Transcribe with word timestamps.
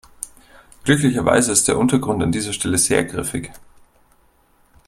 Glücklicherweise 0.83 1.51
ist 1.51 1.67
der 1.67 1.77
Untergrund 1.77 2.23
an 2.23 2.31
dieser 2.31 2.53
Stelle 2.53 2.79
sehr 2.79 3.05
griffig. 3.05 3.51